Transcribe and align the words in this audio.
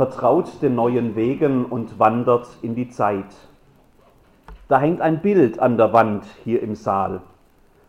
vertraut 0.00 0.62
den 0.62 0.76
neuen 0.76 1.14
Wegen 1.14 1.66
und 1.66 1.98
wandert 1.98 2.48
in 2.62 2.74
die 2.74 2.88
Zeit. 2.88 3.36
Da 4.66 4.80
hängt 4.80 5.02
ein 5.02 5.20
Bild 5.20 5.58
an 5.58 5.76
der 5.76 5.92
Wand 5.92 6.24
hier 6.42 6.62
im 6.62 6.74
Saal. 6.74 7.20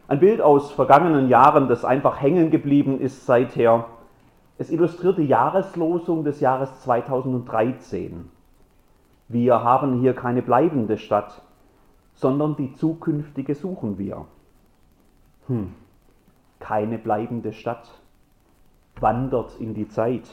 Ein 0.09 0.19
Bild 0.19 0.41
aus 0.41 0.73
vergangenen 0.73 1.29
Jahren, 1.29 1.69
das 1.69 1.85
einfach 1.85 2.21
hängen 2.21 2.51
geblieben 2.51 2.99
ist 2.99 3.25
seither. 3.25 3.85
Es 4.57 4.69
illustriert 4.69 5.19
die 5.19 5.25
Jahreslosung 5.25 6.25
des 6.25 6.41
Jahres 6.41 6.81
2013. 6.81 8.29
Wir 9.29 9.63
haben 9.63 10.01
hier 10.01 10.13
keine 10.13 10.41
bleibende 10.41 10.97
Stadt, 10.97 11.41
sondern 12.13 12.57
die 12.57 12.73
zukünftige 12.73 13.55
suchen 13.55 13.97
wir. 13.97 14.25
Hm, 15.47 15.75
keine 16.59 16.97
bleibende 16.97 17.53
Stadt, 17.53 17.87
wandert 18.99 19.55
in 19.61 19.73
die 19.73 19.87
Zeit. 19.87 20.29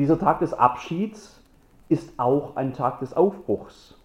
Dieser 0.00 0.18
Tag 0.18 0.38
des 0.38 0.54
Abschieds 0.54 1.44
ist 1.90 2.18
auch 2.18 2.56
ein 2.56 2.72
Tag 2.72 3.00
des 3.00 3.14
Aufbruchs. 3.14 4.00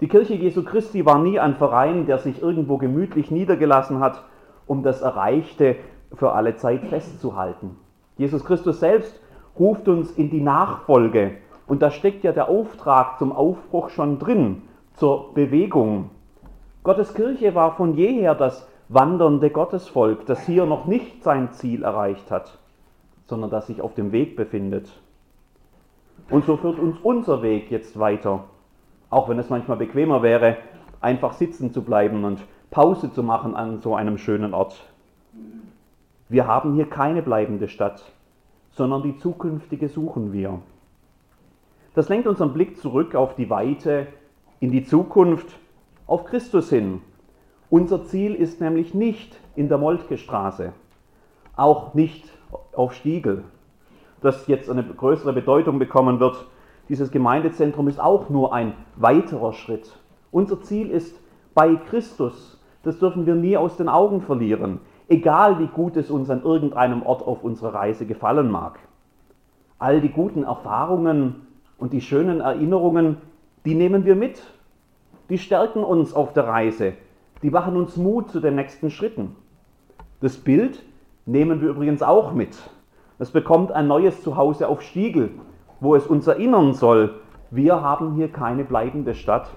Die 0.00 0.06
Kirche 0.06 0.34
Jesu 0.34 0.62
Christi 0.62 1.04
war 1.04 1.18
nie 1.18 1.40
ein 1.40 1.56
Verein, 1.56 2.06
der 2.06 2.18
sich 2.18 2.40
irgendwo 2.40 2.76
gemütlich 2.76 3.32
niedergelassen 3.32 3.98
hat, 3.98 4.22
um 4.68 4.84
das 4.84 5.02
Erreichte 5.02 5.74
für 6.14 6.34
alle 6.34 6.54
Zeit 6.54 6.84
festzuhalten. 6.84 7.76
Jesus 8.16 8.44
Christus 8.44 8.78
selbst 8.78 9.20
ruft 9.58 9.88
uns 9.88 10.12
in 10.12 10.30
die 10.30 10.40
Nachfolge 10.40 11.32
und 11.66 11.82
da 11.82 11.90
steckt 11.90 12.22
ja 12.22 12.30
der 12.30 12.48
Auftrag 12.48 13.18
zum 13.18 13.32
Aufbruch 13.32 13.88
schon 13.88 14.20
drin, 14.20 14.62
zur 14.94 15.34
Bewegung. 15.34 16.10
Gottes 16.84 17.12
Kirche 17.12 17.56
war 17.56 17.72
von 17.72 17.96
jeher 17.96 18.36
das 18.36 18.68
wandernde 18.88 19.50
Gottesvolk, 19.50 20.26
das 20.26 20.46
hier 20.46 20.64
noch 20.64 20.86
nicht 20.86 21.24
sein 21.24 21.50
Ziel 21.50 21.82
erreicht 21.82 22.30
hat, 22.30 22.56
sondern 23.26 23.50
das 23.50 23.66
sich 23.66 23.80
auf 23.80 23.94
dem 23.94 24.12
Weg 24.12 24.36
befindet. 24.36 25.01
Und 26.32 26.46
so 26.46 26.56
führt 26.56 26.78
uns 26.78 26.96
unser 27.02 27.42
Weg 27.42 27.70
jetzt 27.70 27.98
weiter, 27.98 28.44
auch 29.10 29.28
wenn 29.28 29.38
es 29.38 29.50
manchmal 29.50 29.76
bequemer 29.76 30.22
wäre, 30.22 30.56
einfach 31.02 31.34
sitzen 31.34 31.74
zu 31.74 31.82
bleiben 31.82 32.24
und 32.24 32.40
Pause 32.70 33.12
zu 33.12 33.22
machen 33.22 33.54
an 33.54 33.82
so 33.82 33.94
einem 33.94 34.16
schönen 34.16 34.54
Ort. 34.54 34.82
Wir 36.30 36.46
haben 36.46 36.74
hier 36.74 36.86
keine 36.88 37.20
bleibende 37.20 37.68
Stadt, 37.68 38.02
sondern 38.70 39.02
die 39.02 39.18
zukünftige 39.18 39.90
suchen 39.90 40.32
wir. 40.32 40.60
Das 41.94 42.08
lenkt 42.08 42.26
unseren 42.26 42.54
Blick 42.54 42.78
zurück 42.78 43.14
auf 43.14 43.34
die 43.34 43.50
Weite, 43.50 44.06
in 44.58 44.70
die 44.70 44.84
Zukunft, 44.84 45.58
auf 46.06 46.24
Christus 46.24 46.70
hin, 46.70 47.02
unser 47.68 48.04
Ziel 48.06 48.34
ist 48.34 48.58
nämlich 48.62 48.94
nicht 48.94 49.38
in 49.54 49.68
der 49.68 49.76
Moltke 49.76 50.16
Straße, 50.16 50.72
auch 51.56 51.92
nicht 51.92 52.24
auf 52.72 52.94
Stiegel, 52.94 53.44
das 54.22 54.46
jetzt 54.46 54.70
eine 54.70 54.82
größere 54.82 55.32
Bedeutung 55.32 55.78
bekommen 55.78 56.20
wird. 56.20 56.46
Dieses 56.88 57.10
Gemeindezentrum 57.10 57.88
ist 57.88 58.00
auch 58.00 58.28
nur 58.28 58.54
ein 58.54 58.74
weiterer 58.96 59.52
Schritt. 59.52 59.92
Unser 60.30 60.62
Ziel 60.62 60.90
ist 60.90 61.20
bei 61.54 61.76
Christus. 61.76 62.60
Das 62.82 62.98
dürfen 62.98 63.26
wir 63.26 63.34
nie 63.34 63.56
aus 63.56 63.76
den 63.76 63.88
Augen 63.88 64.22
verlieren, 64.22 64.80
egal 65.08 65.58
wie 65.58 65.68
gut 65.68 65.96
es 65.96 66.10
uns 66.10 66.30
an 66.30 66.42
irgendeinem 66.42 67.02
Ort 67.02 67.22
auf 67.22 67.44
unserer 67.44 67.74
Reise 67.74 68.06
gefallen 68.06 68.50
mag. 68.50 68.78
All 69.78 70.00
die 70.00 70.08
guten 70.08 70.44
Erfahrungen 70.44 71.46
und 71.78 71.92
die 71.92 72.00
schönen 72.00 72.40
Erinnerungen, 72.40 73.18
die 73.64 73.74
nehmen 73.74 74.04
wir 74.04 74.16
mit. 74.16 74.42
Die 75.28 75.38
stärken 75.38 75.84
uns 75.84 76.12
auf 76.12 76.32
der 76.32 76.46
Reise, 76.46 76.94
die 77.42 77.50
machen 77.50 77.76
uns 77.76 77.96
Mut 77.96 78.30
zu 78.30 78.40
den 78.40 78.56
nächsten 78.56 78.90
Schritten. 78.90 79.36
Das 80.20 80.36
Bild 80.36 80.82
nehmen 81.26 81.60
wir 81.60 81.70
übrigens 81.70 82.02
auch 82.02 82.32
mit. 82.32 82.56
Es 83.18 83.30
bekommt 83.30 83.72
ein 83.72 83.86
neues 83.86 84.22
Zuhause 84.22 84.68
auf 84.68 84.82
Stiegel, 84.82 85.30
wo 85.80 85.94
es 85.94 86.06
uns 86.06 86.26
erinnern 86.26 86.74
soll, 86.74 87.20
wir 87.50 87.82
haben 87.82 88.14
hier 88.14 88.28
keine 88.28 88.64
bleibende 88.64 89.14
Stadt, 89.14 89.48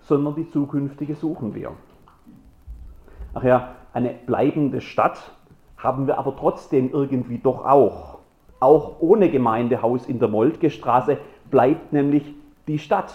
sondern 0.00 0.34
die 0.34 0.48
zukünftige 0.50 1.14
suchen 1.14 1.54
wir. 1.54 1.72
Ach 3.34 3.42
ja, 3.42 3.74
eine 3.92 4.10
bleibende 4.26 4.80
Stadt 4.80 5.32
haben 5.76 6.06
wir 6.06 6.18
aber 6.18 6.36
trotzdem 6.36 6.90
irgendwie 6.92 7.38
doch 7.38 7.64
auch. 7.64 8.18
Auch 8.60 8.96
ohne 9.00 9.30
Gemeindehaus 9.30 10.06
in 10.06 10.18
der 10.18 10.28
Moltke 10.28 10.70
Straße 10.70 11.18
bleibt 11.50 11.92
nämlich 11.92 12.34
die 12.66 12.78
Stadt 12.78 13.14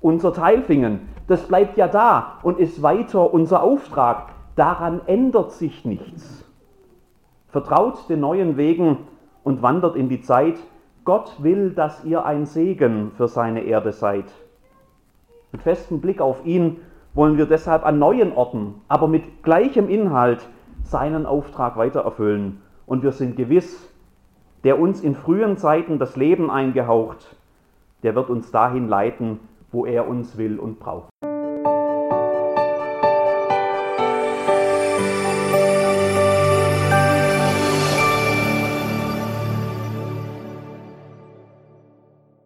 unser 0.00 0.32
Teilfingen, 0.32 1.08
das 1.28 1.46
bleibt 1.46 1.76
ja 1.76 1.88
da 1.88 2.38
und 2.42 2.58
ist 2.58 2.82
weiter 2.82 3.32
unser 3.32 3.62
Auftrag. 3.62 4.30
Daran 4.56 5.00
ändert 5.06 5.52
sich 5.52 5.84
nichts. 5.84 6.44
Vertraut 7.48 8.08
den 8.08 8.20
neuen 8.20 8.56
Wegen 8.56 8.98
und 9.44 9.62
wandert 9.62 9.96
in 9.96 10.08
die 10.08 10.20
Zeit. 10.20 10.56
Gott 11.04 11.42
will, 11.42 11.70
dass 11.70 12.04
ihr 12.04 12.24
ein 12.24 12.46
Segen 12.46 13.10
für 13.16 13.28
seine 13.28 13.62
Erde 13.64 13.92
seid. 13.92 14.26
Mit 15.50 15.62
festem 15.62 16.00
Blick 16.00 16.20
auf 16.20 16.46
ihn 16.46 16.78
wollen 17.14 17.36
wir 17.36 17.46
deshalb 17.46 17.84
an 17.84 17.98
neuen 17.98 18.32
Orten, 18.32 18.76
aber 18.88 19.08
mit 19.08 19.42
gleichem 19.42 19.88
Inhalt 19.88 20.48
seinen 20.82 21.26
Auftrag 21.26 21.76
weitererfüllen. 21.76 22.62
Und 22.86 23.02
wir 23.02 23.12
sind 23.12 23.36
gewiss, 23.36 23.88
der 24.64 24.78
uns 24.78 25.00
in 25.00 25.14
frühen 25.14 25.56
Zeiten 25.56 25.98
das 25.98 26.16
Leben 26.16 26.50
eingehaucht, 26.50 27.36
der 28.02 28.14
wird 28.14 28.30
uns 28.30 28.50
dahin 28.50 28.88
leiten, 28.88 29.40
wo 29.70 29.86
er 29.86 30.08
uns 30.08 30.36
will 30.36 30.58
und 30.58 30.78
braucht. 30.78 31.11